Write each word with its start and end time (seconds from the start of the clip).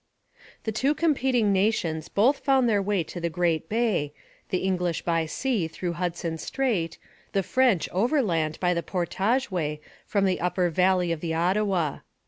The 0.63 0.71
two 0.71 0.95
competing 0.95 1.53
nations 1.53 2.09
both 2.09 2.39
found 2.39 2.67
their 2.67 2.81
way 2.81 3.03
to 3.03 3.19
the 3.19 3.29
great 3.29 3.69
bay, 3.69 4.13
the 4.49 4.57
English 4.63 5.03
by 5.03 5.27
sea 5.27 5.67
through 5.67 5.93
Hudson 5.93 6.39
Strait, 6.39 6.97
the 7.33 7.43
French 7.43 7.87
overland 7.91 8.59
by 8.59 8.73
the 8.73 8.81
portage 8.81 9.51
way 9.51 9.79
from 10.07 10.25
the 10.25 10.41
upper 10.41 10.71
valley 10.71 11.11
of 11.11 11.19
the 11.21 11.35
Ottawa. 11.35 11.99